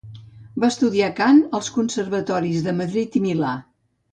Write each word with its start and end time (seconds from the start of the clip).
Va 0.63 0.69
estudiar 0.73 1.09
cant 1.19 1.43
als 1.59 1.69
conservatoris 1.77 2.67
de 2.69 2.77
Madrid 2.81 3.19
i 3.21 3.23
Milà. 3.27 3.53